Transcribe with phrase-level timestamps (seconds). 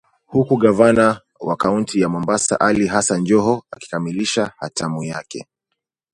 [0.25, 5.47] Huku gavana wa kaunti ya Mombasa Ali Hassan Joho akikamilisha hatamu yake